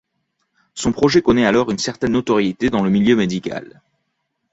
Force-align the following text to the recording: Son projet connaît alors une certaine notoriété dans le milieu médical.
Son 0.73 0.93
projet 0.93 1.21
connaît 1.21 1.45
alors 1.45 1.69
une 1.69 1.77
certaine 1.77 2.13
notoriété 2.13 2.71
dans 2.71 2.81
le 2.83 2.89
milieu 2.89 3.15
médical. 3.15 3.83